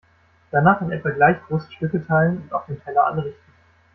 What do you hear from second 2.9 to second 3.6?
anrichten.